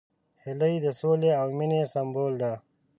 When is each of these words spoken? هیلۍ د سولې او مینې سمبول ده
هیلۍ 0.43 0.75
د 0.85 0.87
سولې 0.99 1.31
او 1.41 1.47
مینې 1.57 1.81
سمبول 1.93 2.33
ده 2.41 2.51